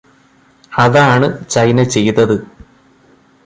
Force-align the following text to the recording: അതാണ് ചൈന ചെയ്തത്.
അതാണ് 0.71 1.27
ചൈന 1.49 1.83
ചെയ്തത്. 1.83 2.35